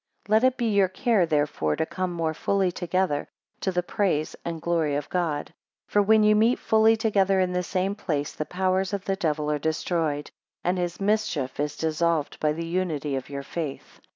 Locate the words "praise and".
3.83-4.59